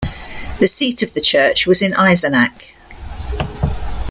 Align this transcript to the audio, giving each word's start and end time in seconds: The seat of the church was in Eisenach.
The 0.57 0.65
seat 0.65 1.03
of 1.03 1.13
the 1.13 1.21
church 1.21 1.67
was 1.67 1.79
in 1.83 1.91
Eisenach. 1.93 2.71